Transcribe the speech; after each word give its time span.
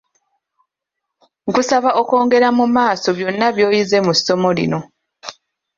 Nkusaba 1.47 1.89
okwongera 2.01 2.47
mu 2.57 2.65
maaso 2.75 3.07
byonna 3.17 3.47
by'oyize 3.55 3.97
mu 4.05 4.13
ssomo 4.17 4.49
lino. 4.57 4.79